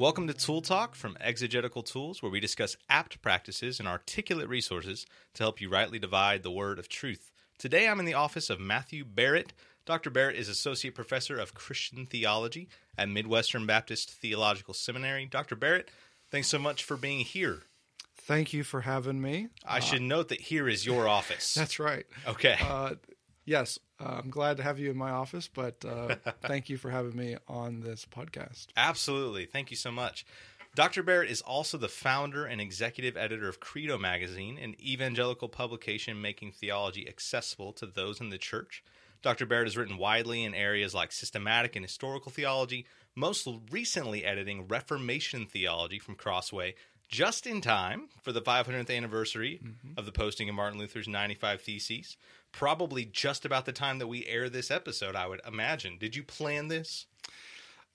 [0.00, 5.04] Welcome to Tool Talk from Exegetical Tools, where we discuss apt practices and articulate resources
[5.34, 7.30] to help you rightly divide the word of truth.
[7.58, 9.52] Today I'm in the office of Matthew Barrett.
[9.84, 10.08] Dr.
[10.08, 15.26] Barrett is Associate Professor of Christian Theology at Midwestern Baptist Theological Seminary.
[15.26, 15.54] Dr.
[15.54, 15.90] Barrett,
[16.30, 17.64] thanks so much for being here.
[18.16, 19.48] Thank you for having me.
[19.66, 21.52] I uh, should note that here is your office.
[21.58, 22.06] That's right.
[22.26, 22.56] Okay.
[22.62, 22.94] Uh,
[23.50, 26.88] yes, uh, I'm glad to have you in my office, but uh, thank you for
[26.88, 28.68] having me on this podcast.
[28.76, 29.44] Absolutely.
[29.44, 30.24] Thank you so much.
[30.76, 31.02] Dr.
[31.02, 36.52] Barrett is also the founder and executive editor of Credo Magazine, an evangelical publication making
[36.52, 38.84] theology accessible to those in the church.
[39.20, 39.46] Dr.
[39.46, 45.44] Barrett has written widely in areas like systematic and historical theology, most recently editing Reformation
[45.44, 46.76] theology from Crossway
[47.10, 49.98] just in time for the 500th anniversary mm-hmm.
[49.98, 52.16] of the posting of Martin Luther's 95 Theses.
[52.52, 55.98] Probably just about the time that we air this episode, I would imagine.
[55.98, 57.06] Did you plan this?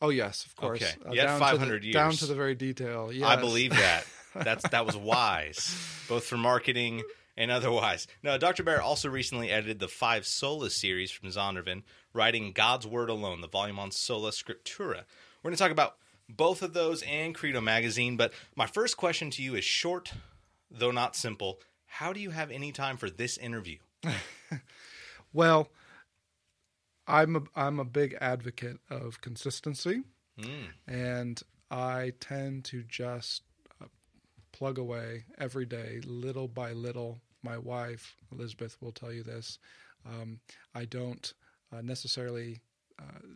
[0.01, 0.81] Oh yes, of course.
[0.81, 3.11] Okay, uh, yeah, 500 the, years down to the very detail.
[3.11, 3.27] Yes.
[3.27, 4.05] I believe that.
[4.35, 5.75] That's that was wise,
[6.09, 7.03] both for marketing
[7.37, 8.07] and otherwise.
[8.23, 8.63] Now, Dr.
[8.63, 13.47] Barrett also recently edited the Five Solas series from Zondervan, writing God's Word Alone, the
[13.47, 15.03] volume on Sola Scriptura.
[15.41, 15.95] We're going to talk about
[16.27, 20.13] both of those and Credo Magazine, but my first question to you is short,
[20.71, 21.59] though not simple.
[21.85, 23.77] How do you have any time for this interview?
[25.33, 25.69] well,
[27.07, 30.03] I'm a, I'm a big advocate of consistency,
[30.39, 30.67] mm.
[30.87, 33.43] and I tend to just
[33.81, 33.85] uh,
[34.51, 39.59] plug away every day, little by little, my wife Elizabeth will tell you this.
[40.05, 40.39] Um,
[40.73, 41.31] I don't
[41.71, 42.59] uh, necessarily
[42.99, 43.27] uh,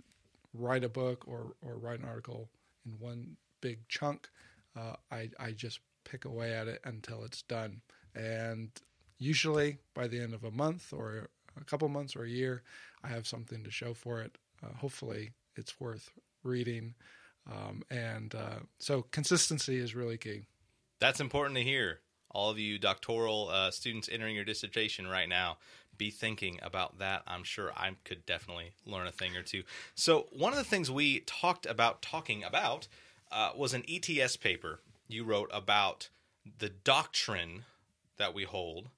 [0.54, 2.50] write a book or or write an article
[2.86, 4.30] in one big chunk.
[4.76, 7.82] Uh, I I just pick away at it until it's done,
[8.16, 8.72] and
[9.20, 12.64] usually by the end of a month or a couple months or a year,
[13.04, 14.38] I have something to show for it.
[14.64, 16.12] Uh, hopefully, it's worth
[16.44, 16.96] reading.
[17.50, 20.46] Um, and uh, so consistency is really key.
[21.00, 22.00] That's important to hear
[22.32, 25.58] all of you doctoral uh, students entering your dissertation right now,
[25.98, 27.24] be thinking about that.
[27.28, 29.64] I'm sure I could definitely learn a thing or two.
[29.96, 32.88] So, one of the things we talked about talking about
[33.32, 36.10] uh, was an ETS paper you wrote about
[36.60, 37.64] the doctrine
[38.18, 38.90] that we hold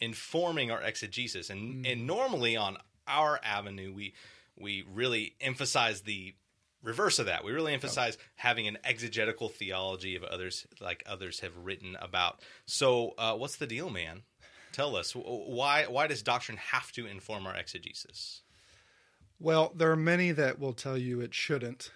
[0.00, 1.50] informing our exegesis.
[1.50, 1.92] And, mm.
[1.92, 2.76] and normally on
[3.06, 4.14] our avenue, we
[4.58, 6.34] we really emphasize the
[6.82, 7.44] reverse of that.
[7.44, 12.40] We really emphasize having an exegetical theology of others, like others have written about.
[12.64, 14.22] So, uh, what's the deal, man?
[14.72, 15.86] Tell us why.
[15.88, 18.42] Why does doctrine have to inform our exegesis?
[19.38, 21.90] Well, there are many that will tell you it shouldn't,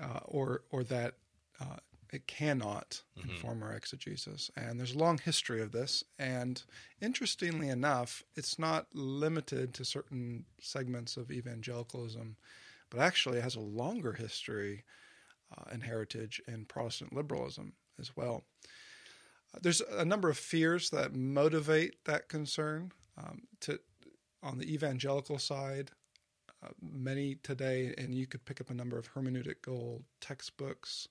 [0.00, 1.14] uh, or or that
[1.60, 1.76] uh,
[2.12, 3.30] it cannot mm-hmm.
[3.30, 4.50] inform our exegesis.
[4.56, 6.04] And there's a long history of this.
[6.18, 6.62] And
[7.00, 12.36] interestingly enough, it's not limited to certain segments of evangelicalism
[12.90, 14.84] but actually has a longer history
[15.56, 18.44] uh, and heritage in Protestant liberalism as well.
[19.54, 22.92] Uh, there's a number of fears that motivate that concern.
[23.16, 23.80] Um, to
[24.40, 25.90] on the evangelical side,
[26.62, 31.08] uh, many today, and you could pick up a number of hermeneutical textbooks.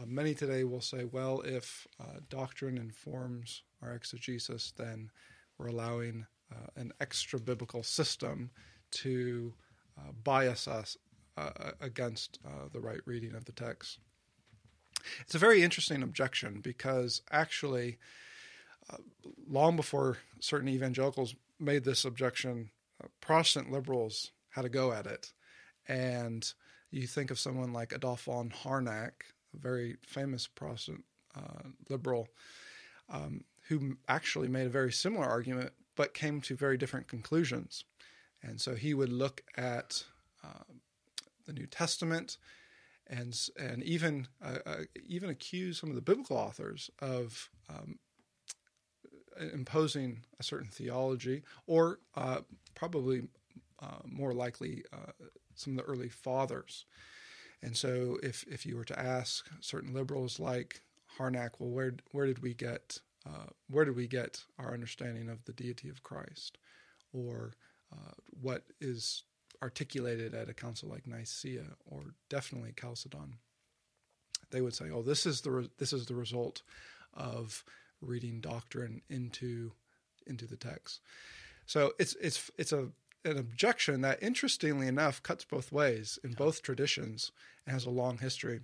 [0.00, 5.10] Uh, many today will say, well, if uh, doctrine informs our exegesis, then
[5.58, 8.50] we're allowing uh, an extra biblical system
[8.90, 9.52] to
[10.24, 10.96] bias us
[11.36, 13.98] uh, against uh, the right reading of the text.
[15.20, 17.98] It's a very interesting objection because actually,
[18.90, 18.98] uh,
[19.48, 22.70] long before certain evangelicals made this objection,
[23.02, 25.32] uh, Protestant liberals had a go at it.
[25.88, 26.52] And
[26.90, 29.12] you think of someone like Adolf von Harnack,
[29.54, 31.04] a very famous Protestant
[31.36, 32.28] uh, liberal,
[33.08, 37.84] um, who actually made a very similar argument but came to very different conclusions.
[38.42, 40.04] And so he would look at
[40.42, 40.64] uh,
[41.46, 42.38] the New Testament,
[43.06, 47.98] and and even uh, uh, even accuse some of the biblical authors of um,
[49.52, 52.40] imposing a certain theology, or uh,
[52.74, 53.22] probably
[53.82, 54.84] uh, more likely
[55.54, 56.86] some of the early fathers.
[57.62, 60.82] And so, if if you were to ask certain liberals like
[61.18, 65.44] Harnack, well, where where did we get uh, where did we get our understanding of
[65.44, 66.58] the deity of Christ,
[67.12, 67.52] or
[68.40, 69.24] what is
[69.62, 73.36] articulated at a council like Nicaea or definitely Chalcedon,
[74.50, 76.62] they would say, "Oh, this is the re- this is the result
[77.14, 77.64] of
[78.00, 79.72] reading doctrine into
[80.26, 81.00] into the text."
[81.66, 82.88] So it's it's it's a
[83.24, 87.32] an objection that, interestingly enough, cuts both ways in both traditions
[87.66, 88.60] and has a long history.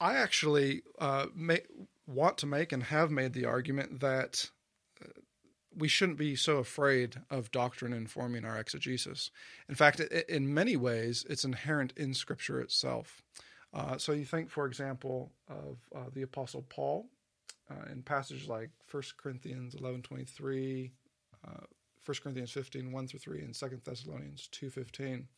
[0.00, 1.60] I actually uh, may,
[2.06, 4.50] want to make and have made the argument that
[5.76, 9.30] we shouldn't be so afraid of doctrine informing our exegesis.
[9.68, 13.22] In fact, in many ways, it's inherent in Scripture itself.
[13.72, 17.06] Uh, so you think, for example, of uh, the Apostle Paul
[17.70, 20.90] uh, in passages like 1 Corinthians 11 23,
[21.46, 21.50] uh,
[22.04, 25.28] 1 Corinthians 15 1 through 3, and 2 Thessalonians 2 15.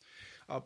[0.49, 0.61] Uh,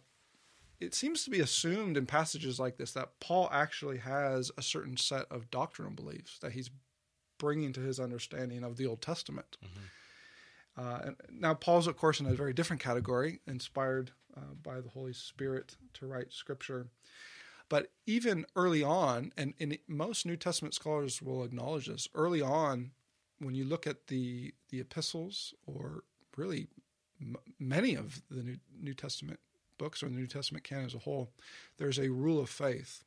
[0.79, 4.97] it seems to be assumed in passages like this that Paul actually has a certain
[4.97, 6.71] set of doctrinal beliefs that he's
[7.39, 9.57] bringing to his understanding of the Old Testament.
[9.65, 9.85] Mm-hmm.
[10.79, 14.91] Uh, and now, Paul's, of course, in a very different category, inspired uh, by the
[14.91, 16.89] Holy Spirit to write Scripture.
[17.69, 22.93] But even early on, and, and most New Testament scholars will acknowledge this, early on,
[23.38, 26.05] when you look at the the epistles or
[26.37, 26.69] really
[27.21, 29.41] m- many of the New, New Testament
[29.79, 31.31] books or the New Testament canon as a whole,
[31.79, 33.05] there's a rule of faith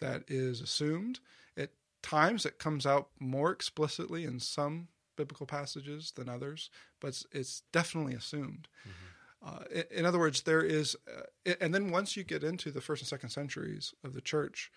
[0.00, 1.20] that is assumed.
[1.56, 1.70] At
[2.02, 6.70] times, it comes out more explicitly in some biblical passages than others,
[7.00, 8.68] but it's, it's definitely assumed.
[8.82, 9.06] Mm-hmm.
[9.46, 13.02] Uh, in, other words, there is, uh, and then once you get into the first
[13.02, 14.72] and second centuries of the church,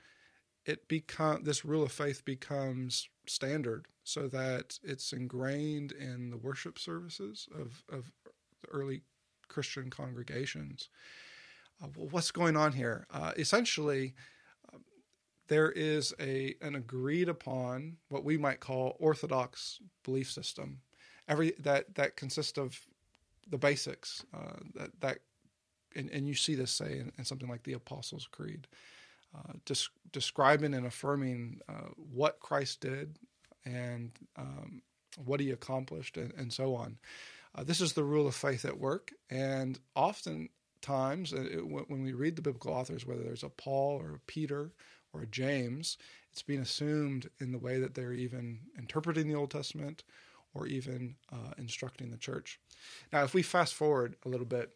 [0.66, 6.80] it become this rule of faith becomes standard, so that it's ingrained in the worship
[6.80, 8.12] services of of
[8.62, 9.02] the early
[9.48, 10.90] Christian congregations.
[11.82, 13.08] Uh, what's going on here?
[13.12, 14.14] Uh, essentially,
[14.74, 14.82] um,
[15.48, 20.82] there is a an agreed upon what we might call orthodox belief system.
[21.28, 22.80] Every that that consists of
[23.50, 25.20] the basics uh, that that
[25.96, 28.68] and, and, you see this say in, in, something like the Apostles' Creed,
[29.36, 33.18] uh, des- describing and affirming uh, what Christ did
[33.66, 34.82] and um,
[35.24, 36.98] what he accomplished, and, and so on.
[37.56, 42.14] Uh, this is the rule of faith at work, and oftentimes uh, it, when we
[42.14, 44.72] read the biblical authors, whether there's a Paul or a Peter
[45.14, 45.98] or a James,
[46.32, 50.04] it's being assumed in the way that they're even interpreting the Old Testament
[50.54, 52.60] or even uh, instructing the church.
[53.12, 54.72] Now, if we fast forward a little bit,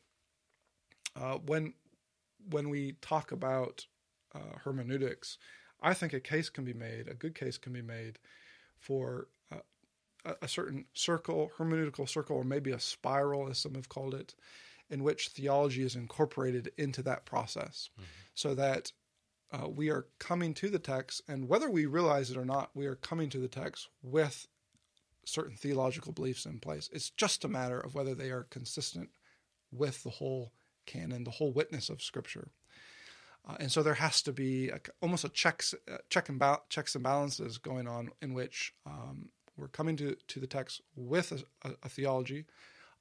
[1.46, 1.74] when
[2.50, 3.86] when we talk about
[4.36, 5.38] uh, hermeneutics,
[5.82, 8.20] I think a case can be made, a good case can be made,
[8.78, 9.58] for uh,
[10.26, 14.36] a, a certain circle, hermeneutical circle, or maybe a spiral, as some have called it,
[14.90, 18.06] in which theology is incorporated into that process, mm-hmm.
[18.36, 18.92] so that
[19.52, 22.86] uh, we are coming to the text, and whether we realize it or not, we
[22.86, 24.48] are coming to the text with
[25.26, 26.90] certain theological beliefs in place.
[26.92, 29.10] It's just a matter of whether they are consistent
[29.72, 30.52] with the whole
[30.86, 32.52] canon, the whole witness of Scripture.
[33.48, 36.62] Uh, and so there has to be a, almost a checks, uh, check and ba-
[36.70, 41.32] checks and balances going on in which um, we're coming to, to the text with
[41.32, 42.46] a, a, a theology,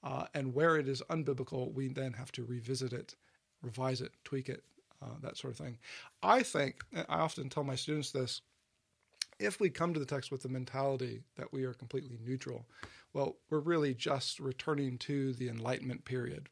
[0.03, 3.15] uh, and where it is unbiblical, we then have to revisit it,
[3.63, 4.65] revise it, tweak it,
[5.01, 5.79] uh, that sort of thing.
[6.23, 8.43] I think, I often tell my students this,
[9.39, 12.67] if we come to the text with the mentality that we are completely neutral,
[13.13, 16.49] well, we're really just returning to the Enlightenment period.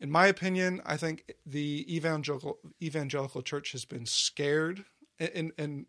[0.00, 4.84] In my opinion, I think the evangelical evangelical church has been scared,
[5.18, 5.86] and, and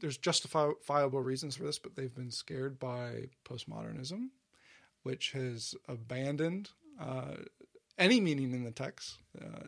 [0.00, 4.28] there's justifiable reasons for this, but they've been scared by postmodernism,
[5.02, 6.70] which has abandoned
[7.00, 7.36] uh,
[7.98, 9.18] any meaning in the text.
[9.40, 9.66] Uh,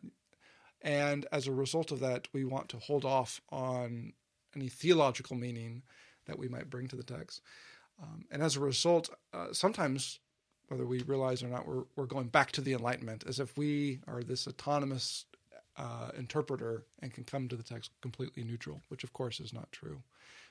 [0.83, 4.13] and as a result of that, we want to hold off on
[4.55, 5.83] any theological meaning
[6.27, 7.43] that we might bring to the text.
[8.03, 10.21] Um, and as a result, uh, sometimes,
[10.69, 14.01] whether we realize or not, we're, we're going back to the Enlightenment as if we
[14.07, 15.25] are this autonomous
[15.77, 19.71] uh, interpreter and can come to the text completely neutral, which of course is not
[19.73, 20.03] true.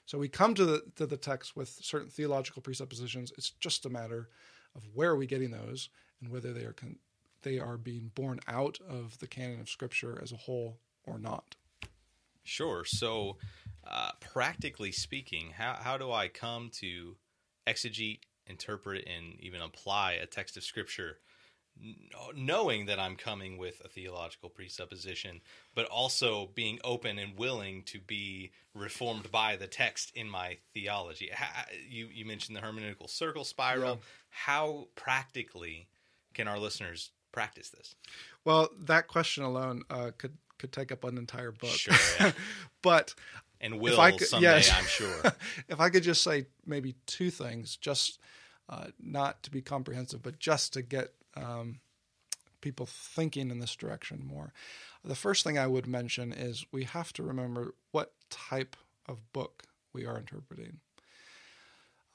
[0.05, 3.33] So we come to the, to the text with certain theological presuppositions.
[3.37, 4.29] It's just a matter
[4.75, 5.89] of where are we getting those
[6.21, 6.99] and whether they are con-
[7.41, 11.55] they are being born out of the canon of Scripture as a whole or not.
[12.43, 12.83] Sure.
[12.85, 13.37] So
[13.85, 17.15] uh, practically speaking, how, how do I come to
[17.67, 21.17] exegete, interpret, and even apply a text of Scripture,
[22.35, 25.41] knowing that I'm coming with a theological presupposition,
[25.73, 31.31] but also being open and willing to be reformed by the text in my theology?
[31.89, 33.95] You, you mentioned the hermeneutical circle spiral.
[33.95, 34.01] Yeah.
[34.29, 35.87] How practically
[36.33, 37.95] can our listeners practice this?
[38.45, 41.69] Well, that question alone uh, could could take up an entire book.
[41.69, 42.31] Sure, yeah.
[42.81, 43.13] but
[43.65, 44.71] and will I could, someday, yes.
[44.71, 45.33] I'm sure.
[45.69, 48.19] if I could just say maybe two things, just
[48.69, 51.79] uh, not to be comprehensive, but just to get um,
[52.61, 54.53] people thinking in this direction more.
[55.03, 58.75] The first thing I would mention is we have to remember what type
[59.07, 60.79] of book we are interpreting.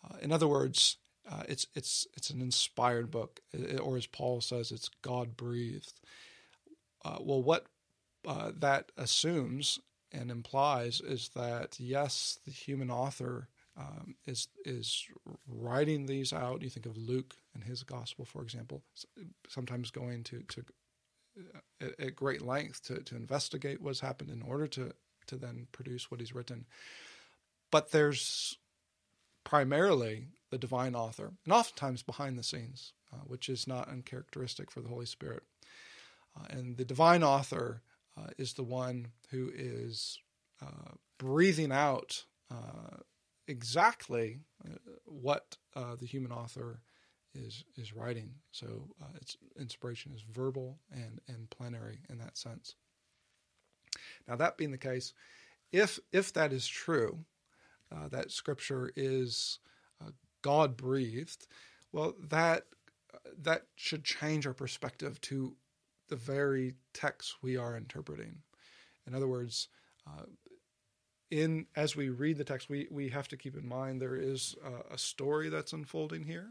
[0.05, 0.97] Uh, in other words,
[1.31, 3.41] uh, it's it's it's an inspired book,
[3.81, 6.01] or as Paul says, it's God breathed.
[7.05, 7.67] Uh, well, what
[8.27, 9.79] uh, that assumes
[10.13, 15.07] and implies is that yes, the human author um, is is
[15.47, 16.63] writing these out.
[16.63, 18.83] You think of Luke and his gospel, for example,
[19.49, 20.65] sometimes going to to
[21.81, 24.93] at, at great length to, to investigate what's happened in order to
[25.27, 26.67] to then produce what he's written.
[27.71, 28.59] But there's
[29.45, 34.81] primarily the divine author, and oftentimes behind the scenes, uh, which is not uncharacteristic for
[34.81, 35.45] the Holy Spirit.
[36.37, 37.83] Uh, and the divine author
[38.17, 40.19] uh, is the one who is
[40.63, 42.97] uh, breathing out uh,
[43.49, 45.57] exactly uh, what
[45.99, 46.83] the human author
[47.35, 48.31] is is writing.
[48.51, 52.75] So its inspiration is verbal and and plenary in that sense.
[54.29, 55.13] Now, that being the case,
[55.73, 57.25] if if that is true,
[57.93, 59.59] uh, that Scripture is
[60.01, 60.11] uh,
[60.43, 61.47] God breathed,
[61.93, 62.65] well, that
[63.43, 65.55] that should change our perspective to
[66.11, 68.43] the very text we are interpreting.
[69.07, 69.69] In other words,
[70.07, 70.25] uh,
[71.31, 74.57] in as we read the text, we we have to keep in mind there is
[74.91, 76.51] a, story that's unfolding here,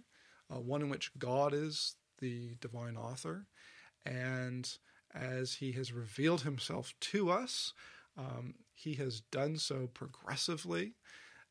[0.50, 3.46] uh, one in which God is the divine author,
[4.06, 4.78] and
[5.14, 7.74] as He has revealed Himself to us,
[8.18, 10.94] um, He has done so progressively.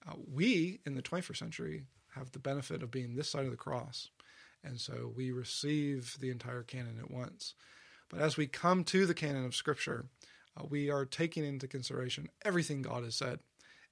[0.09, 1.83] Uh, we in the 21st century
[2.15, 4.09] have the benefit of being this side of the cross,
[4.65, 7.55] and so we receive the entire canon at once.
[8.09, 10.07] But as we come to the canon of Scripture,
[10.57, 13.41] uh, we are taking into consideration everything God has said.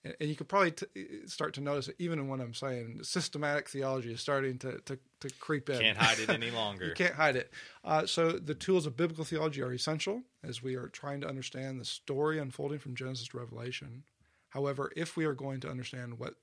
[0.05, 0.87] And, and you can probably t-
[1.27, 3.01] start to notice it even in what I'm saying.
[3.03, 5.81] Systematic theology is starting to, to, to creep in.
[5.81, 6.87] Can't hide it any longer.
[6.87, 7.53] you can't hide it.
[7.85, 11.81] Uh, so the tools of biblical theology are essential as we are trying to understand
[11.81, 14.05] the story unfolding from Genesis to Revelation.
[14.51, 16.35] However, if we are going to understand what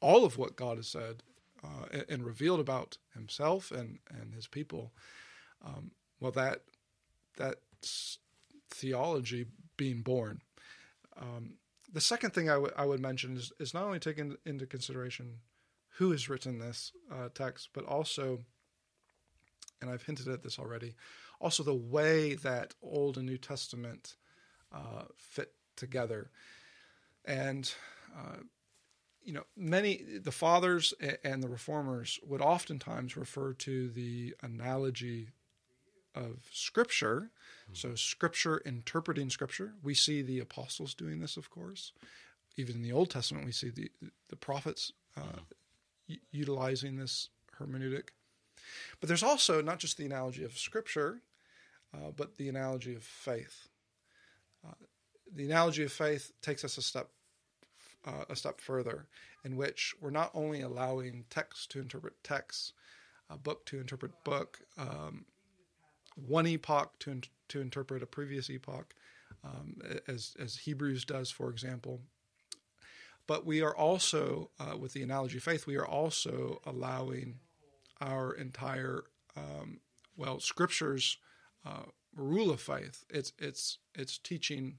[0.00, 1.22] all of what God has said
[1.62, 4.92] uh, and, and, revealed about Himself and and His people,
[5.62, 6.62] um, well, that
[7.36, 8.18] that's
[8.68, 9.46] theology
[9.76, 10.40] being born.
[11.18, 11.54] Um,
[11.92, 15.38] the second thing I, w- I would mention is, is not only taking into consideration
[15.98, 18.40] who has written this uh, text, but also,
[19.80, 20.94] and I've hinted at this already,
[21.40, 24.16] also the way that Old and New Testament
[24.72, 26.30] uh, fit together.
[27.24, 27.72] And,
[28.16, 28.38] uh,
[29.22, 35.30] you know, many, the fathers and the reformers would oftentimes refer to the analogy
[36.20, 37.30] of Scripture.
[37.64, 37.74] Mm-hmm.
[37.74, 39.72] So, Scripture interpreting Scripture.
[39.82, 41.92] We see the apostles doing this, of course.
[42.56, 43.90] Even in the Old Testament, we see the
[44.28, 46.14] the prophets uh, mm-hmm.
[46.30, 48.08] utilizing this hermeneutic.
[49.00, 51.22] But there's also not just the analogy of Scripture,
[51.94, 53.68] uh, but the analogy of faith.
[54.66, 54.74] Uh,
[55.34, 57.08] the analogy of faith takes us a step
[58.04, 59.06] uh, a step further,
[59.44, 62.72] in which we're not only allowing text to interpret text,
[63.28, 65.24] a book to interpret book, um,
[66.26, 68.94] one epoch to to interpret a previous epoch,
[69.44, 72.00] um, as as Hebrews does, for example.
[73.26, 77.38] But we are also, uh, with the analogy of faith, we are also allowing
[78.00, 79.04] our entire
[79.36, 79.80] um,
[80.16, 81.16] well scriptures
[81.64, 81.84] uh,
[82.16, 83.04] rule of faith.
[83.08, 84.78] It's it's it's teaching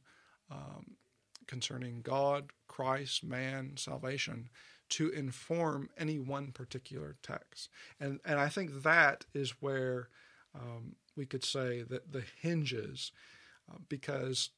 [0.50, 0.98] um,
[1.48, 4.50] concerning God, Christ, man, salvation
[4.90, 7.70] to inform any one particular text,
[8.00, 10.10] and and I think that is where
[10.56, 13.12] um, we could say that the hinges,
[13.72, 14.50] uh, because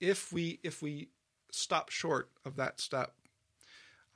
[0.00, 1.08] if we if we
[1.50, 3.14] stop short of that step,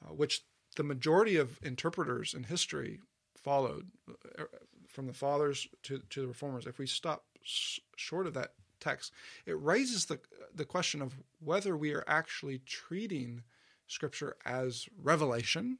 [0.04, 0.44] uh, which
[0.76, 3.00] the majority of interpreters in history
[3.36, 3.90] followed,
[4.38, 4.44] uh,
[4.88, 9.12] from the fathers to to the reformers, if we stop s- short of that text,
[9.46, 10.20] it raises the
[10.54, 13.42] the question of whether we are actually treating
[13.86, 15.78] Scripture as revelation,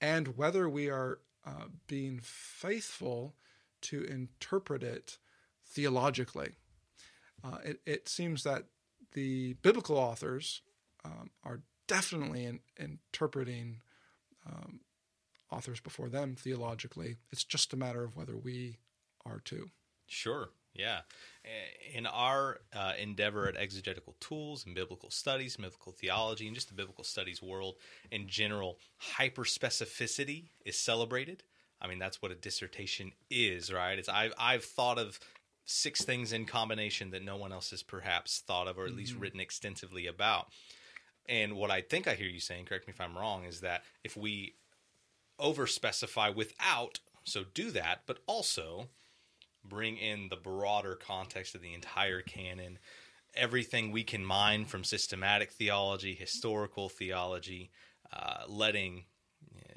[0.00, 3.34] and whether we are uh, being faithful
[3.82, 5.18] to interpret it
[5.66, 6.52] theologically.
[7.44, 8.64] Uh, it, it, seems that
[9.12, 10.62] the biblical authors
[11.04, 13.80] um, are definitely in, interpreting
[14.46, 14.80] um,
[15.50, 17.16] authors before them theologically.
[17.30, 18.78] It's just a matter of whether we
[19.26, 19.70] are too.
[20.06, 20.50] Sure.
[20.74, 21.00] Yeah.
[21.94, 26.74] In our uh, endeavor at exegetical tools and biblical studies, biblical theology, and just the
[26.74, 27.76] biblical studies world
[28.10, 28.78] in general,
[29.18, 31.42] hyperspecificity is celebrated.
[31.82, 33.98] I mean, that's what a dissertation is, right?
[33.98, 35.18] It's I've I've thought of
[35.64, 39.12] six things in combination that no one else has perhaps thought of or at least
[39.12, 39.22] mm-hmm.
[39.22, 40.46] written extensively about.
[41.28, 43.82] And what I think I hear you saying, correct me if I'm wrong, is that
[44.02, 44.54] if we
[45.38, 48.88] over specify without, so do that, but also
[49.64, 52.78] bring in the broader context of the entire canon,
[53.34, 57.70] everything we can mine from systematic theology, historical theology,
[58.12, 59.04] uh, letting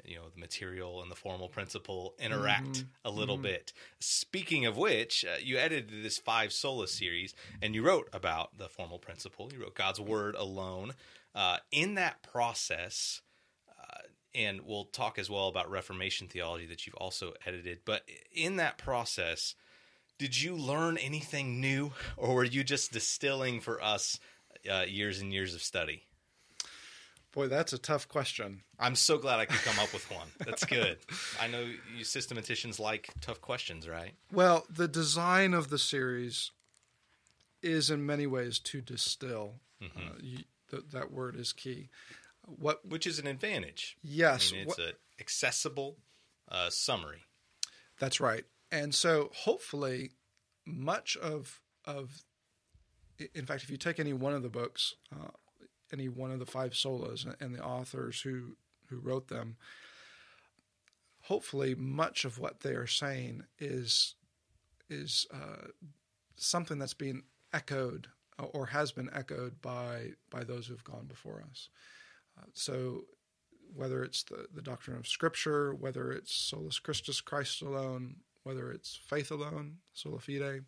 [0.06, 2.88] you know the material and the formal principle interact mm-hmm.
[3.04, 3.44] a little mm-hmm.
[3.44, 3.72] bit.
[3.98, 8.68] Speaking of which, uh, you edited this five sola series and you wrote about the
[8.68, 9.50] formal principle.
[9.52, 10.94] You wrote God's word alone.
[11.34, 13.20] Uh, in that process,
[13.68, 13.98] uh,
[14.34, 17.80] and we'll talk as well about Reformation theology that you've also edited.
[17.84, 19.54] But in that process,
[20.18, 24.18] Did you learn anything new, or were you just distilling for us
[24.70, 26.06] uh, years and years of study?
[27.36, 28.62] Boy, that's a tough question.
[28.78, 30.26] I'm so glad I could come up with one.
[30.38, 30.96] That's good.
[31.38, 34.14] I know you systematicians like tough questions, right?
[34.32, 36.52] Well, the design of the series
[37.62, 39.56] is in many ways to distill.
[39.82, 39.98] Mm-hmm.
[39.98, 40.38] Uh, you,
[40.70, 41.90] th- that word is key.
[42.46, 42.88] What?
[42.88, 43.98] Which is an advantage.
[44.02, 45.98] Yes, I mean, it's an accessible
[46.50, 47.24] uh, summary.
[48.00, 48.44] That's right.
[48.72, 50.12] And so hopefully
[50.64, 52.24] much of of
[53.34, 55.28] in fact if you take any one of the books uh,
[55.96, 58.56] any one of the five solas and the authors who
[58.88, 59.56] who wrote them
[61.22, 64.14] hopefully much of what they are saying is
[64.88, 65.66] is uh,
[66.36, 67.22] something that's being
[67.52, 68.06] echoed
[68.38, 71.68] or has been echoed by by those who've gone before us
[72.38, 73.04] uh, so
[73.74, 78.98] whether it's the, the doctrine of Scripture, whether it's solus Christus, Christ alone, whether it's
[79.02, 80.64] faith alone, sola fide.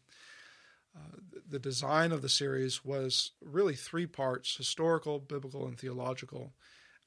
[0.95, 6.53] The, the design of the series was really three parts historical, biblical, and theological.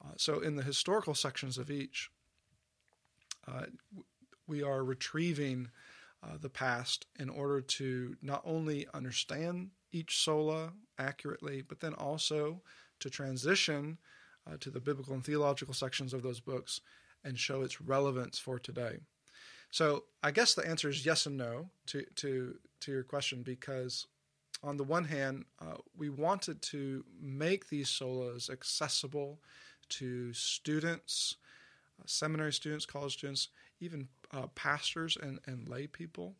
[0.04, 2.10] Uh, so, in the historical sections of each,
[3.48, 3.66] uh,
[4.48, 5.70] we are retrieving
[6.24, 12.62] uh, the past in order to not only understand each sola accurately, but then also
[13.00, 13.98] to transition
[14.48, 16.82] uh, to the biblical and theological sections of those books
[17.24, 19.00] and show its relevance for today.
[19.72, 24.06] So I guess the answer is yes and no to to to your question because
[24.64, 29.40] on the one hand uh, we wanted to make these solas accessible
[29.90, 31.38] to students,
[32.00, 33.48] uh, seminary students, college students,
[33.80, 36.36] even uh, pastors and and lay people,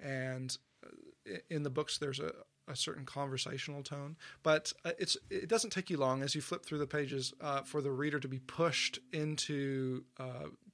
[0.00, 2.32] and uh, in the books there's a
[2.68, 6.66] a certain conversational tone, but uh, it's it doesn't take you long as you flip
[6.66, 10.02] through the pages uh, for the reader to be pushed into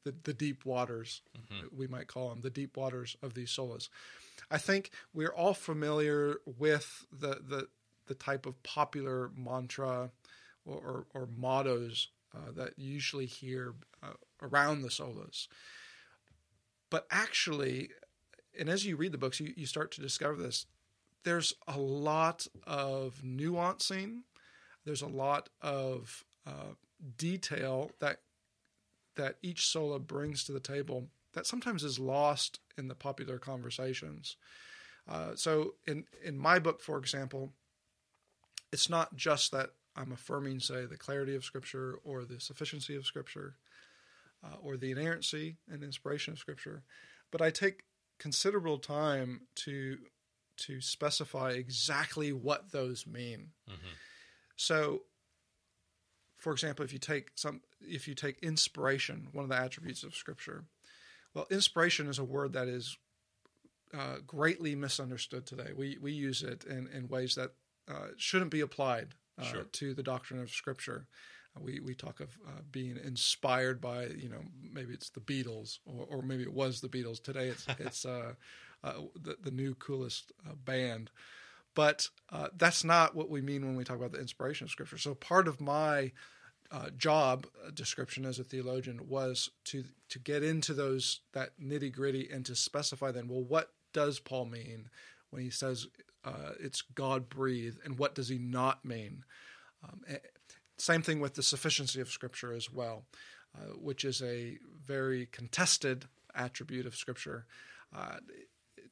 [0.05, 1.23] the the deep waters,
[1.77, 3.89] we might call them the deep waters of these solas.
[4.51, 7.69] I think we're all familiar with the the
[8.07, 10.11] the type of popular mantra
[10.65, 15.49] or or, or mottos uh, that you usually hear uh, around the solas,
[16.91, 17.91] but actually.
[18.59, 20.67] And as you read the books, you, you start to discover this
[21.25, 24.23] there's a lot of nuancing.
[24.85, 26.75] There's a lot of uh,
[27.17, 28.19] detail that
[29.17, 34.37] that each sola brings to the table that sometimes is lost in the popular conversations.
[35.09, 37.53] Uh, so in in my book, for example,
[38.73, 43.05] it's not just that I'm affirming, say, the clarity of Scripture or the sufficiency of
[43.07, 43.57] Scripture
[44.45, 46.83] uh, or the inerrancy and inspiration of Scripture,
[47.31, 47.85] but I take
[48.19, 49.99] considerable time to
[50.59, 53.49] to specify exactly what those mean.
[54.57, 55.03] So,
[56.37, 60.15] for example, if you take some, if you take inspiration, one of the attributes of
[60.15, 60.65] Scripture,
[61.35, 62.97] well, inspiration is a word that is
[63.95, 65.71] uh, greatly misunderstood today.
[65.77, 67.53] We we use it in, in ways that
[67.89, 69.63] uh, shouldn't be applied uh, Sure.
[69.65, 71.07] to the doctrine of Scripture.
[71.61, 74.43] We we talk of uh, being inspired by you know
[74.73, 77.23] maybe it's the Beatles or, or maybe it was the Beatles.
[77.23, 78.35] Today it's it's uh,
[78.83, 81.11] uh, the the new coolest uh, band,
[81.75, 84.97] but uh, that's not what we mean when we talk about the inspiration of Scripture.
[84.97, 86.13] So part of my
[86.73, 91.93] uh, job uh, description as a theologian was to to get into those that nitty
[91.93, 94.89] gritty and to specify then well what does Paul mean
[95.31, 95.87] when he says
[96.25, 99.25] uh, it's God breathed and what does he not mean
[99.85, 100.19] um, eh,
[100.79, 103.05] same thing with the sufficiency of Scripture as well,
[103.57, 107.47] uh, which is a very contested attribute of Scripture.
[107.95, 108.17] Uh,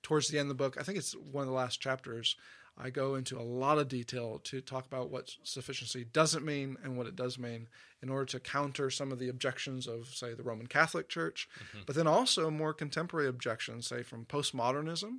[0.02, 2.36] towards the end of the book, I think it's one of the last chapters,
[2.78, 6.96] I go into a lot of detail to talk about what sufficiency doesn't mean and
[6.96, 7.68] what it does mean
[8.02, 11.48] in order to counter some of the objections of, say, the Roman Catholic Church,
[11.86, 15.18] but then also more contemporary objections, say, from postmodernism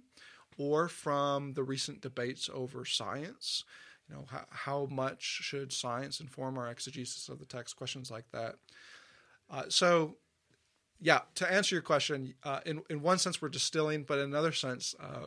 [0.57, 3.63] or from the recent debates over science.
[4.09, 7.75] You know, how, how much should science inform our exegesis of the text?
[7.75, 8.55] Questions like that.
[9.49, 10.15] Uh, so,
[10.99, 14.51] yeah, to answer your question, uh, in in one sense we're distilling, but in another
[14.51, 15.25] sense, uh,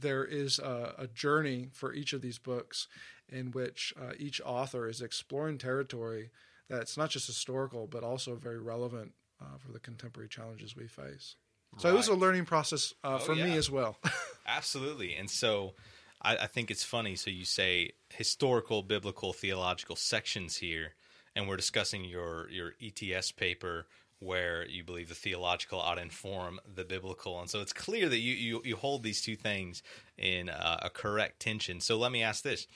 [0.00, 2.88] there is a, a journey for each of these books
[3.28, 6.30] in which uh, each author is exploring territory
[6.68, 11.36] that's not just historical but also very relevant uh, for the contemporary challenges we face.
[11.78, 13.96] So it was a learning process uh, for me as well.
[14.46, 15.14] Absolutely.
[15.14, 15.74] And so
[16.20, 17.14] I, I think it's funny.
[17.14, 20.94] So you say historical, biblical, theological sections here,
[21.36, 23.86] and we're discussing your, your ETS paper
[24.20, 27.40] where you believe the theological ought to inform the biblical.
[27.40, 29.82] And so it's clear that you, you, you hold these two things
[30.16, 31.80] in uh, a correct tension.
[31.80, 32.66] So let me ask this.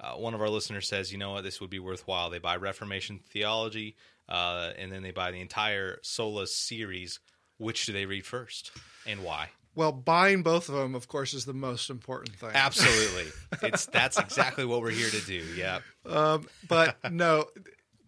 [0.00, 2.30] Uh, one of our listeners says, you know what, this would be worthwhile.
[2.30, 3.96] They buy Reformation theology,
[4.28, 7.20] uh, and then they buy the entire Sola series.
[7.58, 8.72] Which do they read first,
[9.06, 9.50] and why?
[9.76, 12.50] Well, buying both of them, of course, is the most important thing.
[12.52, 13.30] Absolutely,
[13.62, 15.44] it's that's exactly what we're here to do.
[15.56, 15.78] Yeah.
[16.04, 17.46] Um, but no,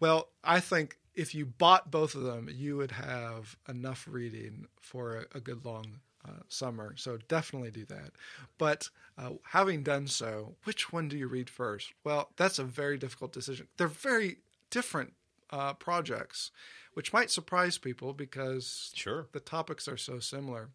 [0.01, 5.25] well, I think if you bought both of them, you would have enough reading for
[5.33, 6.93] a, a good long uh, summer.
[6.95, 8.11] So definitely do that.
[8.59, 11.91] But uh, having done so, which one do you read first?
[12.03, 13.67] Well, that's a very difficult decision.
[13.77, 14.37] They're very
[14.69, 15.13] different
[15.49, 16.51] uh, projects,
[16.93, 19.27] which might surprise people because Sure.
[19.31, 20.69] the topics are so similar.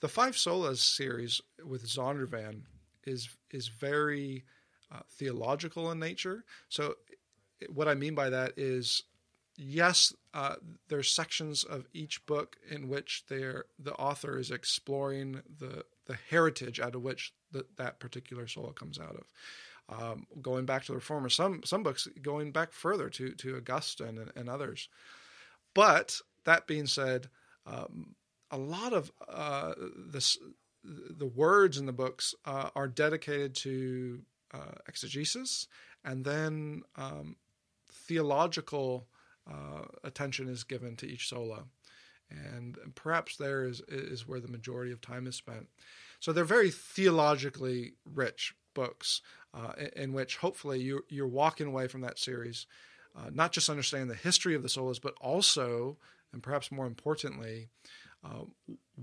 [0.00, 2.62] The Five Solas series with Zondervan
[3.04, 4.44] is is very
[4.92, 6.44] uh, theological in nature.
[6.68, 6.96] So,
[7.72, 9.04] what I mean by that is,
[9.60, 10.54] yes, uh,
[10.88, 13.64] there's sections of each book in which the
[13.98, 19.16] author is exploring the the heritage out of which the, that particular sola comes out
[19.16, 19.24] of.
[19.88, 24.18] Um, going back to the Reformers, some some books going back further to to Augustine
[24.18, 24.88] and, and others.
[25.74, 27.28] But that being said,
[27.66, 28.14] um,
[28.50, 29.74] a lot of uh,
[30.82, 34.22] the words in the books uh, are dedicated to
[34.54, 35.68] uh, exegesis,
[36.02, 37.36] and then um,
[37.92, 39.06] theological
[39.48, 41.64] uh, attention is given to each sola,
[42.30, 45.68] and perhaps there is is where the majority of time is spent.
[46.20, 49.22] So they're very theologically rich books,
[49.54, 52.66] uh, in, which hopefully you you're walking away from that series,
[53.16, 55.96] uh, not just understanding the history of the solas, but also,
[56.32, 57.68] and perhaps more importantly,
[58.24, 58.44] uh,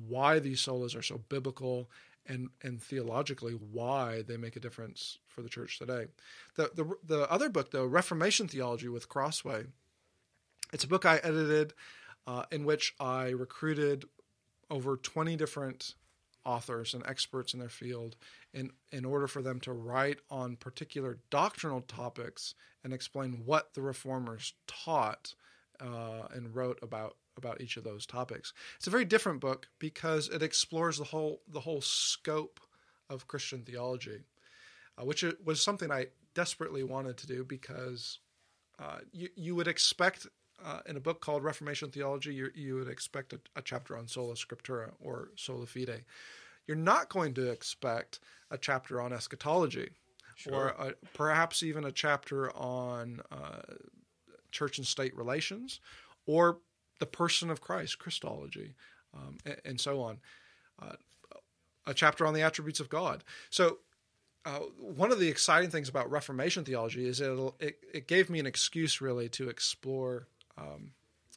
[0.08, 1.90] why these solas are so biblical
[2.28, 6.08] and and theologically why they make a difference for the church today.
[6.56, 9.66] The the the other book though, Reformation Theology with Crossway,
[10.74, 11.74] it's a book I edited
[12.26, 14.06] uh, in which I recruited
[14.70, 15.96] over 20 different
[16.46, 18.16] authors and experts in their field
[18.54, 23.82] in in order for them to write on particular doctrinal topics and explain what the
[23.82, 25.36] reformers taught
[25.82, 28.54] uh, and wrote about about each of those topics.
[28.78, 32.60] It's a very different book because it explores the whole the whole scope
[33.10, 34.22] of Christian theology,
[34.98, 38.20] uh, which was something I desperately wanted to do because
[38.80, 40.28] uh, you you would expect
[40.64, 44.08] uh, in a book called Reformation Theology you you would expect a, a chapter on
[44.08, 46.04] sola scriptura or sola fide.
[46.68, 48.20] You're not going to expect
[48.52, 49.92] a chapter on eschatology,
[50.52, 53.62] or a, perhaps even a chapter on uh,
[54.52, 55.80] church and state relations,
[56.26, 56.58] or
[57.00, 58.76] the person of Christ, Christology,
[59.14, 60.20] um, and, and so on.
[60.82, 60.94] Uh,
[61.86, 63.24] a chapter on the attributes of God.
[63.50, 63.78] So,
[64.46, 68.46] uh, one of the exciting things about Reformation theology is it it gave me an
[68.46, 70.92] excuse really to explore um,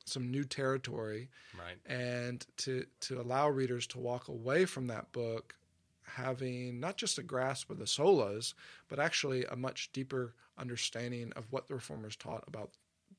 [0.07, 1.29] some new territory
[1.59, 1.77] Right.
[1.87, 5.55] and to to allow readers to walk away from that book
[6.05, 8.55] having not just a grasp of the solas,
[8.89, 12.71] but actually a much deeper understanding of what the reformers taught about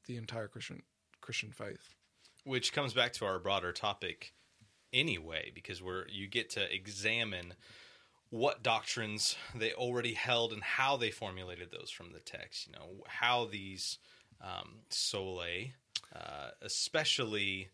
[0.07, 0.81] the entire Christian
[1.21, 1.95] Christian faith.
[2.43, 4.33] which comes back to our broader topic
[4.91, 7.53] anyway because we're you get to examine
[8.29, 13.03] what doctrines they already held and how they formulated those from the text you know
[13.07, 13.99] how these
[14.41, 15.71] um, solae
[16.15, 17.69] uh, especially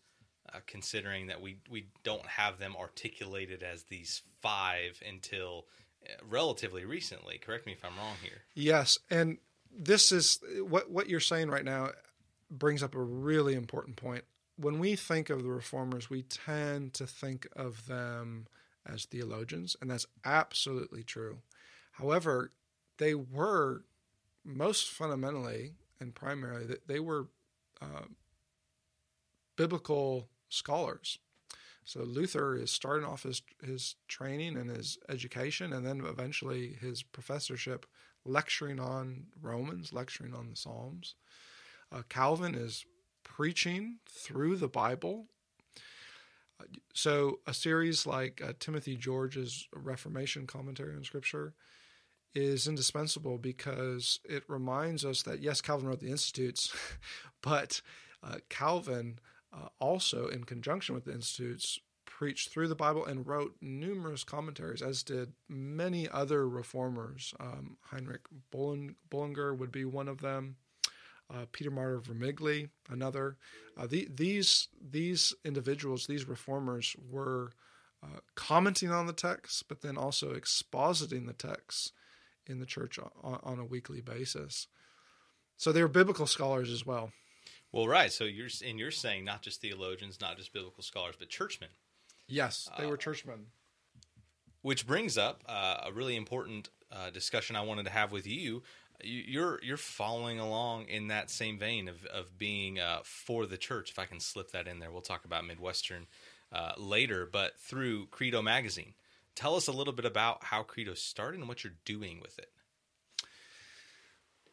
[0.52, 5.66] uh, considering that we we don't have them articulated as these five until
[6.04, 9.38] uh, relatively recently correct me if i'm wrong here Yes, and
[9.76, 11.90] this is what what you're saying right now
[12.50, 14.24] brings up a really important point.
[14.56, 18.46] When we think of the reformers, we tend to think of them
[18.86, 21.38] as theologians, and that's absolutely true.
[21.92, 22.52] However,
[22.96, 23.84] they were
[24.44, 27.26] most fundamentally and primarily they were
[29.56, 31.18] biblical scholars.
[31.84, 37.02] So Luther is starting off his his training and his education, and then eventually his
[37.02, 37.86] professorship,
[38.24, 41.14] lecturing on Romans, lecturing on the Psalms.
[41.90, 42.84] Uh, Calvin is
[43.24, 45.26] preaching through the Bible.
[46.92, 51.54] So a series like uh, Timothy George's Reformation commentary on Scripture
[52.34, 56.74] is indispensable because it reminds us that yes, Calvin wrote the Institutes,
[57.42, 57.80] but
[58.22, 59.18] uh, Calvin
[59.52, 64.82] uh, also, in conjunction with the Institutes, preached through the Bible and wrote numerous commentaries,
[64.82, 67.32] as did many other reformers.
[67.38, 70.56] Um, Heinrich Bulling- Bullinger would be one of them.
[71.32, 73.36] Uh, Peter Martyr Vermigli, another.
[73.76, 77.52] Uh, the, these these individuals, these reformers, were
[78.02, 81.92] uh, commenting on the text, but then also expositing the text
[82.48, 84.66] in the church on, on a weekly basis.
[85.56, 87.12] So they were biblical scholars as well.
[87.72, 91.28] well right so you're and you're saying not just theologians not just biblical scholars but
[91.28, 91.70] churchmen
[92.30, 93.46] Yes, they were churchmen.
[94.62, 98.62] Which brings up uh, a really important uh, discussion I wanted to have with you.
[99.02, 103.56] You- You're you're following along in that same vein of of being uh, for the
[103.56, 103.90] church.
[103.90, 106.06] If I can slip that in there, we'll talk about Midwestern
[106.52, 107.24] uh, later.
[107.30, 108.94] But through Credo magazine,
[109.38, 112.50] tell us a little bit about how Credo started and what you're doing with it.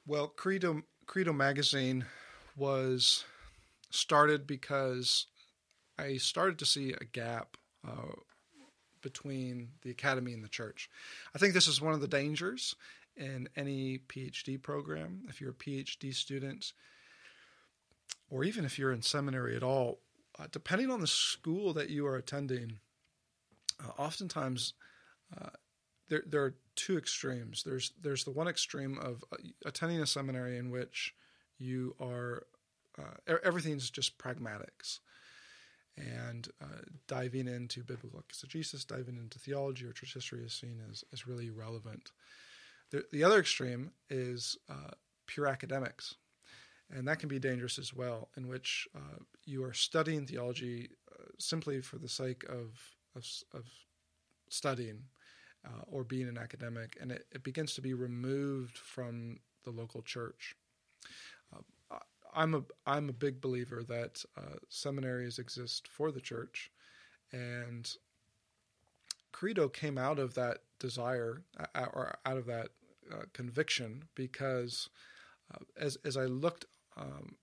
[0.05, 2.05] Well, Credo Credo magazine
[2.55, 3.25] was
[3.89, 5.25] started because
[5.97, 8.13] I started to see a gap uh,
[9.01, 10.87] between the academy and the church.
[11.33, 12.75] I think this is one of the dangers
[13.17, 15.21] in any PhD program.
[15.29, 16.73] If you're a PhD student,
[18.29, 19.97] or even if you're in seminary at all,
[20.37, 22.79] uh, depending on the school that you are attending,
[23.83, 24.73] uh, oftentimes
[25.35, 25.49] uh,
[26.09, 27.63] there there are two extremes.
[27.63, 31.13] There's there's the one extreme of uh, attending a seminary in which
[31.57, 32.43] you are
[32.97, 34.99] uh, everything's just pragmatics,
[35.97, 41.03] and uh, diving into biblical exegesis, diving into theology or church history is seen as
[41.11, 42.11] as really relevant.
[42.91, 44.57] The the other extreme is
[45.27, 46.15] pure academics,
[46.91, 51.25] and that can be dangerous as well, in which uh, you are studying theology uh,
[51.39, 53.65] simply for the sake of of, of
[54.49, 55.03] studying
[55.65, 60.01] uh, or being an academic, and it, it begins to be removed from the local
[60.01, 60.55] church.
[61.53, 61.97] Uh,
[62.33, 66.71] I'm a I'm a big believer that uh, seminaries exist for the church,
[67.31, 67.89] and
[69.31, 71.41] Credo came out of that desire
[71.75, 72.69] or out of that
[73.11, 74.89] uh, conviction because
[75.53, 76.65] uh, as as I looked
[76.97, 77.35] um,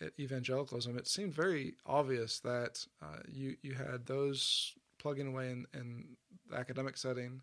[0.00, 2.86] at evangelicalism, it seemed very obvious that
[3.28, 6.04] you you had those plugging away in, in
[6.48, 7.40] the academic setting,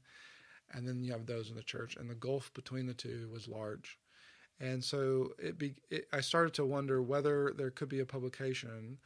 [0.72, 3.48] and then you have those in the church, and the gulf between the two was
[3.48, 3.98] large.
[4.60, 8.98] And so it, be, it I started to wonder whether there could be a publication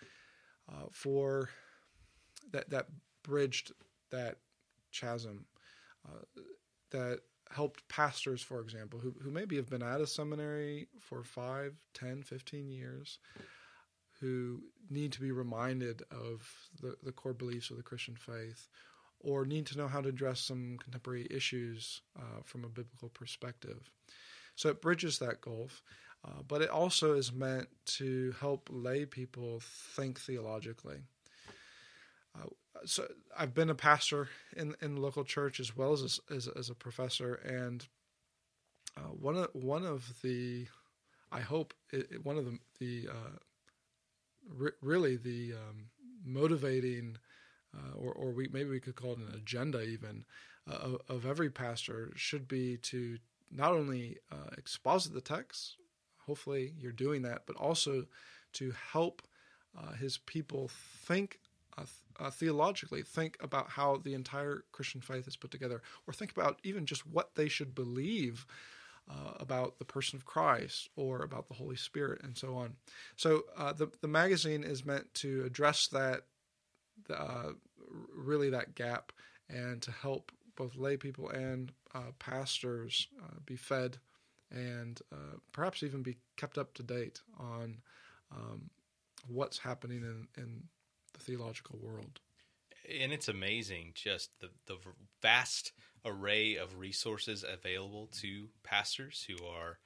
[0.69, 1.49] uh, for
[2.51, 2.87] that that
[3.23, 3.73] bridged
[4.11, 4.37] that
[4.91, 5.45] chasm
[6.07, 6.41] uh,
[6.91, 11.73] that helped pastors, for example, who, who maybe have been at a seminary for 5,
[11.93, 13.19] 10, 15 years,
[14.21, 16.47] who need to be reminded of
[16.81, 18.69] the, the core beliefs of the Christian faith,
[19.19, 23.91] or need to know how to address some contemporary issues uh, from a biblical perspective.
[24.55, 25.81] So it bridges that gulf,
[26.25, 29.59] uh, but it also is meant to help lay people
[29.95, 31.01] think theologically.
[32.35, 32.47] Uh,
[32.85, 33.07] so
[33.37, 37.33] I've been a pastor in in local church as well as as, as a professor,
[37.35, 37.87] and
[38.97, 40.67] uh, one of one of the,
[41.31, 43.37] I hope it- one of the the uh,
[44.49, 45.89] re- really the um,
[46.25, 47.17] motivating,
[47.75, 50.25] uh, or or we maybe we could call it an agenda even
[50.69, 53.17] uh, of, of every pastor should be to
[53.51, 55.75] not only uh, exposit the text,
[56.25, 58.05] hopefully you're doing that, but also
[58.53, 59.21] to help
[59.77, 60.69] uh, his people
[61.05, 61.39] think
[61.77, 61.83] uh,
[62.19, 66.59] uh, theologically, think about how the entire Christian faith is put together, or think about
[66.63, 68.45] even just what they should believe
[69.11, 72.75] uh, about the person of Christ or about the Holy Spirit and so on.
[73.15, 76.21] So uh, the the magazine is meant to address that,
[77.13, 77.51] uh,
[78.15, 79.11] really that gap,
[79.49, 83.97] and to help both lay people and uh, pastors uh, be fed
[84.51, 87.77] and uh, perhaps even be kept up to date on
[88.31, 88.69] um,
[89.27, 90.63] what's happening in, in
[91.13, 92.19] the theological world.
[92.99, 94.77] And it's amazing just the the
[95.21, 95.71] vast
[96.05, 99.79] array of resources available to pastors who are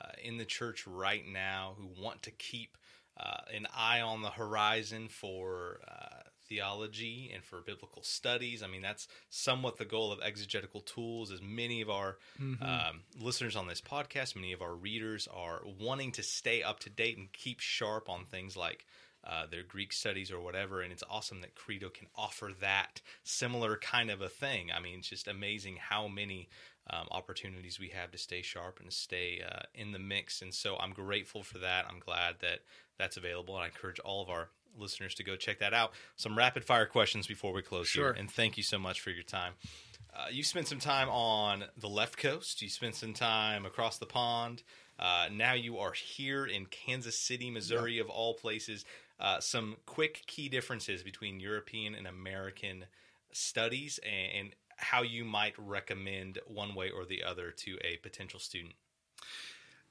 [0.00, 2.76] uh, in the church right now who want to keep
[3.18, 8.62] uh, an eye on the horizon for uh, theology and for biblical studies.
[8.62, 11.32] I mean, that's somewhat the goal of exegetical tools.
[11.32, 12.18] As many of our
[12.62, 16.90] um, listeners on this podcast, many of our readers are wanting to stay up to
[16.90, 18.86] date and keep sharp on things like
[19.28, 20.80] uh, their Greek studies or whatever.
[20.80, 24.70] And it's awesome that Credo can offer that similar kind of a thing.
[24.74, 26.48] I mean, it's just amazing how many
[26.88, 30.42] um, opportunities we have to stay sharp and to stay uh, in the mix.
[30.42, 31.86] And so I'm grateful for that.
[31.90, 32.60] I'm glad that
[32.98, 33.56] that's available.
[33.56, 35.92] And I encourage all of our listeners to go check that out.
[36.16, 38.12] Some rapid fire questions before we close Sure.
[38.12, 38.20] here.
[38.20, 39.54] And thank you so much for your time.
[40.14, 42.62] Uh, you spent some time on the left coast.
[42.62, 44.62] You spent some time across the pond.
[44.98, 48.84] Uh, now you are here in Kansas City, Missouri, of all places.
[49.18, 52.84] Uh, some quick key differences between European and American
[53.32, 58.38] studies, and, and how you might recommend one way or the other to a potential
[58.38, 58.74] student.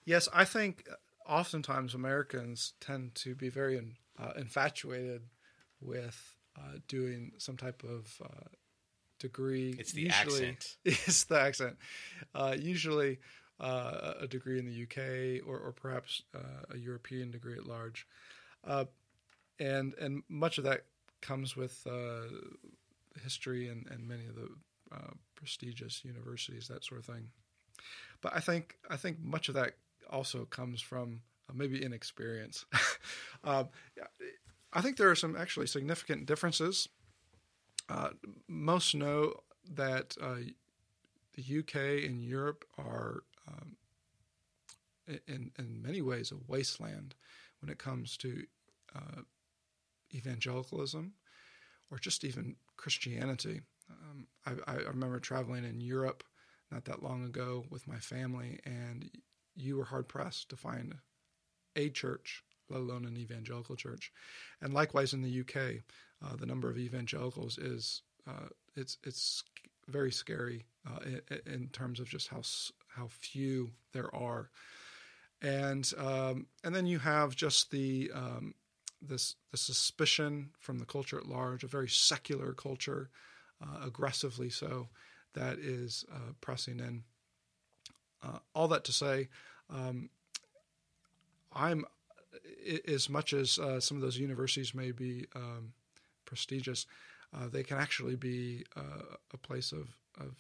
[0.06, 0.88] Yes, I think
[1.28, 5.24] oftentimes Americans tend to be very in, uh, infatuated
[5.82, 8.50] with uh, doing some type of uh,
[9.20, 9.76] degree.
[9.78, 10.78] It's the usually, accent.
[10.86, 11.78] It's the accent.
[12.34, 13.20] Uh, usually,
[13.60, 18.08] uh, a degree in the UK or, or perhaps uh, a European degree at large,
[18.66, 18.86] uh,
[19.60, 20.86] and and much of that
[21.22, 22.28] comes with uh,
[23.24, 24.50] history and, and many of the
[24.92, 27.30] uh, prestigious universities, that sort of thing.
[28.22, 29.74] but I think I think much of that
[30.10, 32.66] also comes from uh, maybe inexperience.
[33.44, 33.70] um,
[34.74, 36.90] I think there are some actually significant differences.
[37.88, 38.10] Uh,
[38.48, 39.34] most know
[39.74, 40.38] that uh,
[41.36, 43.78] the UK and Europe are, um,
[45.28, 47.16] in in many ways, a wasteland
[47.62, 48.44] when it comes to
[48.96, 49.22] uh,
[50.16, 51.14] evangelicalism
[51.92, 53.62] or just even Christianity.
[53.90, 56.24] Um, I, I, remember traveling in Europe
[56.72, 59.10] not that long ago with my family, and
[59.56, 60.96] you were hard pressed to find
[61.76, 64.12] a church, let alone an evangelical church.
[64.62, 65.84] And likewise in the UK,
[66.26, 69.44] uh, the number of evangelicals is uh, it's it's
[69.88, 72.42] very scary uh, in, in, terms of just how
[72.88, 74.50] how few there are.
[75.42, 78.56] And um, and then you have just the um,
[79.08, 83.10] this the suspicion from the culture at large, a very secular culture,
[83.62, 84.90] uh, aggressively so,
[85.34, 87.04] that is uh, pressing in.
[88.24, 89.30] Uh, all that to say,
[89.70, 90.10] um,
[91.54, 91.86] I'm
[92.88, 95.74] as much as uh, some of those universities may be um,
[96.26, 96.86] prestigious,
[97.34, 100.36] uh, they can actually be uh, a place of of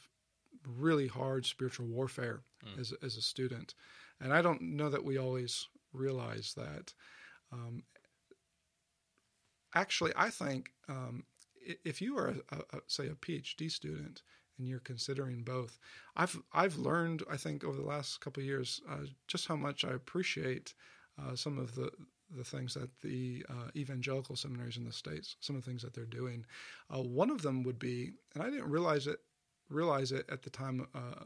[0.79, 2.79] really hard spiritual warfare mm.
[2.79, 3.73] as as a student,
[4.19, 6.93] and I don't know that we always realize that.
[7.51, 7.83] Um,
[9.75, 11.23] actually, I think um,
[11.83, 14.21] if you are, a, a, say, a PhD student
[14.57, 15.77] and you're considering both,
[16.15, 19.83] I've I've learned, I think, over the last couple of years, uh, just how much
[19.83, 20.73] I appreciate
[21.21, 21.91] uh, some of the
[22.35, 25.93] the things that the uh, evangelical seminaries in the states, some of the things that
[25.93, 26.45] they're doing.
[26.93, 29.19] Uh, one of them would be, and I didn't realize it
[29.69, 31.23] realize it at the time uh,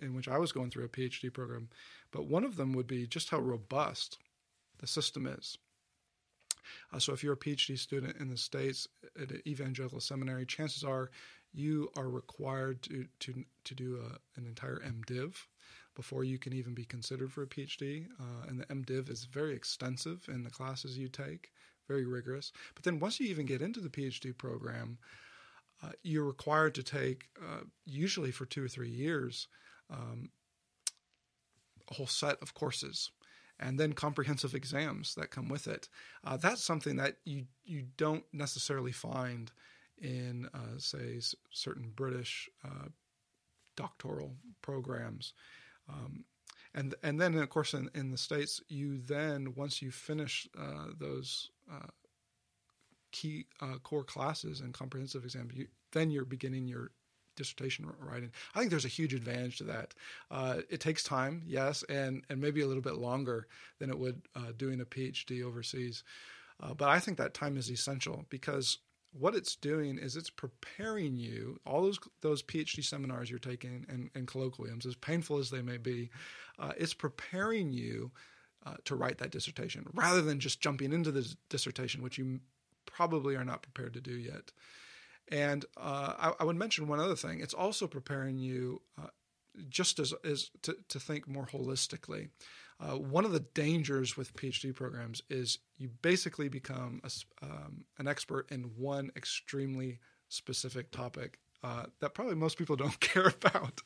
[0.00, 1.68] in which I was going through a PhD program,
[2.10, 4.18] but one of them would be just how robust
[4.78, 5.58] the system is.
[6.92, 8.86] Uh, so if you're a PhD student in the States
[9.20, 11.10] at an evangelical seminary, chances are
[11.52, 15.34] you are required to to to do a, an entire MDiv
[15.94, 18.06] before you can even be considered for a PhD.
[18.18, 21.50] Uh, and the MDiv is very extensive in the classes you take,
[21.86, 22.52] very rigorous.
[22.74, 24.98] But then once you even get into the PhD program,
[25.82, 29.48] uh, you're required to take, uh, usually for two or three years,
[29.90, 30.30] um,
[31.90, 33.10] a whole set of courses
[33.60, 35.88] and then comprehensive exams that come with it.
[36.24, 39.52] Uh, that's something that you you don't necessarily find
[39.98, 42.88] in, uh, say, s- certain British uh,
[43.76, 45.32] doctoral programs.
[45.88, 46.24] Um,
[46.74, 50.86] and and then of course in, in the states you then once you finish uh,
[50.98, 51.88] those uh,
[53.10, 56.90] key uh, core classes and comprehensive exams, you, then you're beginning your
[57.42, 58.30] dissertation writing.
[58.54, 59.94] I think there's a huge advantage to that.
[60.30, 63.46] Uh, it takes time, yes, and and maybe a little bit longer
[63.78, 66.04] than it would uh, doing a PhD overseas.
[66.60, 68.78] Uh, but I think that time is essential because
[69.18, 71.58] what it's doing is it's preparing you.
[71.66, 75.78] All those those PhD seminars you're taking and, and colloquiums, as painful as they may
[75.78, 76.10] be,
[76.58, 78.10] uh, it's preparing you.
[78.64, 82.38] Uh, to write that dissertation rather than just jumping into the dissertation, which you
[82.86, 84.52] probably are not prepared to do yet.
[85.32, 87.40] And uh, I, I, would mention one other thing.
[87.40, 89.06] It's also preparing you uh,
[89.70, 92.28] just as, as to, to think more holistically.
[92.78, 97.10] Uh, one of the dangers with PhD programs is you basically become a,
[97.44, 103.28] um, an expert in one extremely specific topic uh, that probably most people don't care
[103.28, 103.80] about.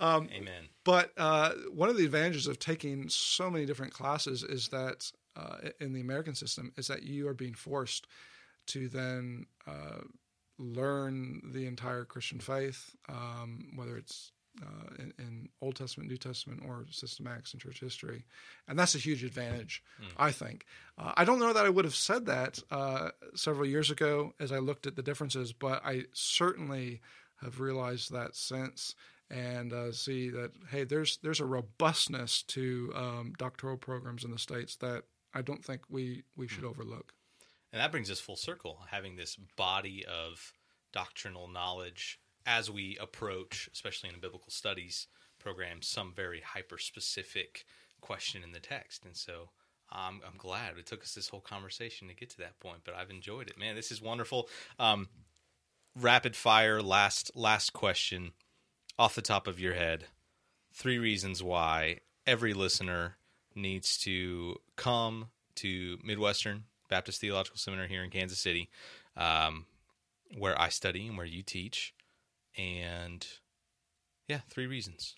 [0.00, 0.68] Um, Amen.
[0.84, 5.56] But uh, one of the advantages of taking so many different classes is that uh,
[5.78, 8.06] in the American system is that you are being forced
[8.68, 10.00] to then uh,
[10.60, 16.62] learn the entire Christian faith, um, whether it's uh, in, in, Old Testament, New Testament,
[16.66, 18.24] or systematics and church history,
[18.68, 20.08] and that's a huge advantage, mm.
[20.18, 20.66] I think.
[20.98, 24.52] Uh, I don't know that I would have said that uh, several years ago as
[24.52, 27.00] I looked at the differences, but I certainly
[27.40, 28.94] have realized that since
[29.30, 34.38] and uh, see that hey, there's there's a robustness to um, doctoral programs in the
[34.38, 36.70] states that I don't think we we should mm.
[36.70, 37.12] overlook.
[37.72, 40.52] And that brings us full circle, having this body of
[40.92, 45.06] doctrinal knowledge as we approach, especially in a biblical studies
[45.38, 47.64] program, some very hyper specific
[48.00, 49.04] question in the text.
[49.04, 49.50] And so
[49.92, 53.10] I'm glad it took us this whole conversation to get to that point, but I've
[53.10, 53.58] enjoyed it.
[53.58, 54.48] Man, this is wonderful.
[54.78, 55.08] Um,
[55.98, 58.32] rapid fire, last last question
[58.98, 60.04] off the top of your head.
[60.72, 63.16] Three reasons why every listener
[63.54, 68.68] needs to come to Midwestern Baptist Theological Seminary here in Kansas City,
[69.16, 69.66] um,
[70.36, 71.94] where I study and where you teach.
[72.58, 73.26] And
[74.28, 75.14] yeah, three reasons.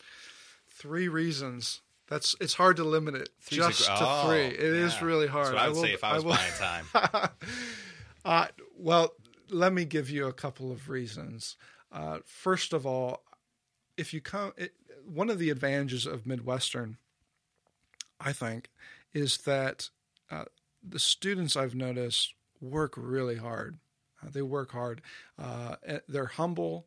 [0.69, 1.81] Three reasons.
[2.09, 4.47] That's it's hard to limit it Three's just to oh, three.
[4.47, 4.87] It yeah.
[4.87, 5.55] is really hard.
[5.55, 7.31] That's what I would I will, say if I was I buying time.
[8.25, 8.47] uh,
[8.77, 9.15] well,
[9.51, 11.57] let me give you a couple of reasons.
[11.91, 13.23] Uh, first of all,
[13.97, 14.73] if you come, it,
[15.07, 16.97] one of the advantages of Midwestern,
[18.21, 18.71] I think,
[19.13, 19.91] is that
[20.87, 23.79] the students I've noticed work really hard.
[24.23, 25.03] Uh, they work hard.
[25.39, 25.77] Uh,
[26.09, 26.87] they're humble.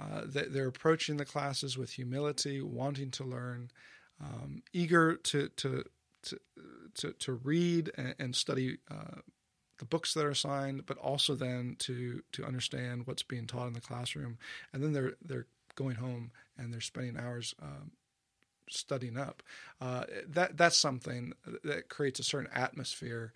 [0.00, 3.70] Uh, they're approaching the classes with humility, wanting to learn,
[4.20, 5.84] um, eager to to
[6.22, 6.40] to
[6.94, 9.20] to, to read and, and study uh,
[9.78, 13.74] the books that are assigned, but also then to to understand what's being taught in
[13.74, 14.38] the classroom.
[14.72, 17.92] And then they're they're going home and they're spending hours um,
[18.68, 19.42] studying up.
[19.80, 21.32] Uh, that that's something
[21.64, 23.32] that creates a certain atmosphere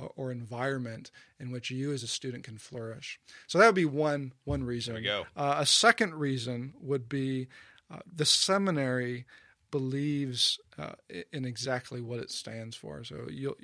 [0.00, 3.18] uh, or environment in which you as a student can flourish.
[3.46, 4.94] So that would be one one reason.
[4.94, 5.26] There we go.
[5.36, 7.48] Uh, a second reason would be
[7.90, 9.26] uh, the seminary
[9.70, 10.92] believes uh,
[11.32, 13.04] in exactly what it stands for.
[13.04, 13.56] So you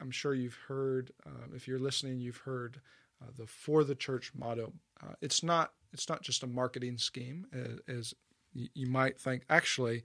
[0.00, 2.80] I'm sure you've heard, uh, if you're listening, you've heard
[3.22, 4.72] uh, the For the Church motto.
[5.20, 8.14] it's not it's not just a marketing scheme as, as
[8.54, 9.42] you might think.
[9.48, 10.02] Actually,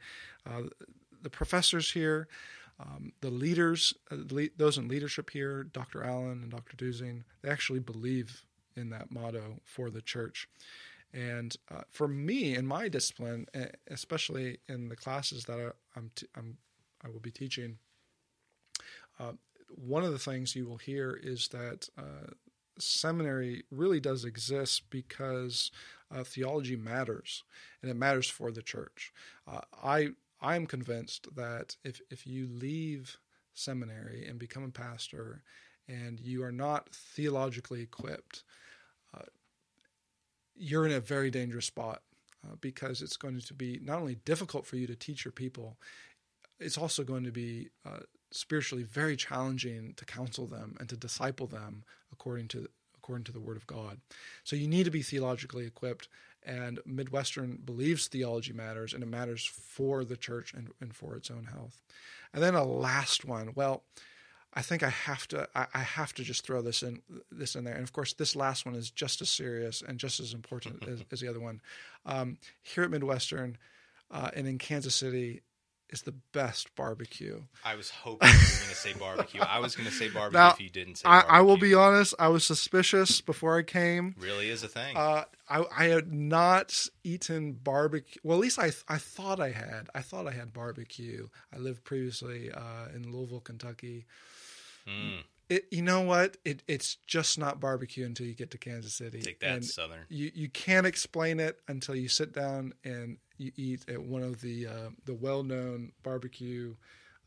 [1.21, 2.27] the professors here
[2.79, 4.17] um, the leaders, uh,
[4.55, 6.03] those in leadership here, Dr.
[6.03, 6.77] Allen and Dr.
[6.77, 8.43] Duesing, they actually believe
[8.75, 10.47] in that motto for the church.
[11.13, 13.47] And uh, for me in my discipline,
[13.87, 17.77] especially in the classes that I, am t- I will be teaching,
[19.19, 19.31] uh,
[19.69, 22.31] one of the things you will hear is that uh,
[22.81, 25.71] seminary really does exist because
[26.13, 27.43] uh, theology matters,
[27.81, 29.13] and it matters for the church.
[29.47, 30.09] Uh, I
[30.41, 33.17] I'm convinced that if if you leave
[33.53, 35.41] seminary and become a pastor
[35.87, 38.43] and you are not theologically equipped,
[39.15, 39.23] uh,
[40.55, 42.01] you're in a very dangerous spot
[42.45, 45.77] uh, because it's going to be not only difficult for you to teach your people,
[46.59, 47.99] it's also going to be uh,
[48.31, 51.83] spiritually very challenging to counsel them and to disciple them
[52.19, 53.99] according to according to the Word of God.
[54.43, 56.09] So you need to be theologically equipped,
[56.43, 61.31] and Midwestern believes theology matters and it matters for the church and, and for its
[61.31, 61.81] own health.
[62.33, 63.51] And then a last one.
[63.55, 63.83] Well,
[64.53, 67.01] I think I have to I, I, have to just throw this in
[67.31, 67.75] this in there.
[67.75, 71.03] And of course, this last one is just as serious and just as important as,
[71.11, 71.61] as, the other one.
[72.05, 73.57] Um, here at Midwestern
[74.09, 75.41] uh, and in Kansas City,
[75.89, 77.41] is the best barbecue.
[77.63, 79.41] I was hoping you were going to say barbecue.
[79.41, 81.73] I was going to say barbecue now, if you didn't say I, I, will be
[81.73, 82.13] honest.
[82.19, 84.15] I was suspicious before I came.
[84.19, 84.97] Really is a thing.
[84.97, 88.19] Uh, I, I had not eaten barbecue.
[88.23, 89.89] Well, at least I I thought I had.
[89.95, 91.27] I thought I had barbecue.
[91.53, 94.05] I lived previously uh, in Louisville, Kentucky.
[94.87, 95.23] Mm.
[95.49, 96.35] It, you know what?
[96.43, 99.21] It, it's just not barbecue until you get to Kansas City.
[99.21, 100.01] Take that, and Southern.
[100.09, 104.41] You you can't explain it until you sit down and you eat at one of
[104.41, 106.75] the uh, the well known barbecue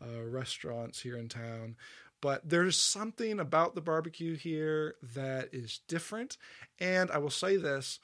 [0.02, 1.76] uh, restaurants here in town.
[2.20, 6.36] But there's something about the barbecue here that is different.
[6.78, 8.00] And I will say this: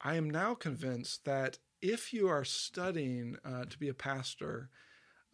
[0.00, 4.70] I am now convinced that if you are studying uh, to be a pastor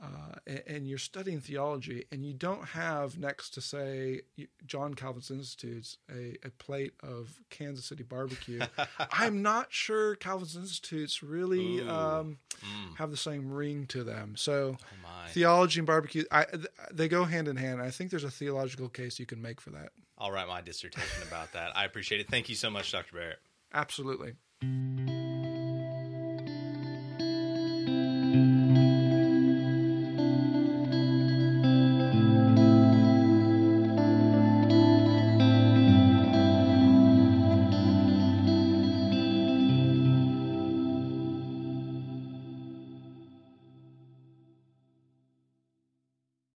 [0.03, 4.23] uh, and, and, you're studying theology and you don't have next to say
[4.67, 8.61] John Calvin's Institutes a, a plate of Kansas City barbecue,
[9.13, 12.97] I'm not sure Calvin's Institutes really um, mm.
[12.97, 14.35] have the same ring to them.
[14.37, 16.47] So oh theology and barbecue, I,
[16.93, 17.81] they go hand in hand.
[17.81, 19.91] I think there's a theological case you can make for that.
[20.19, 21.77] I'll write my dissertation about that.
[21.77, 22.29] I appreciate it.
[22.29, 23.15] Thank you so much, Dr.
[23.15, 23.39] Barrett.
[23.73, 24.35] Absolutely.